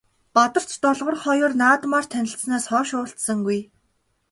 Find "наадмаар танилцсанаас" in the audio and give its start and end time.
1.61-2.65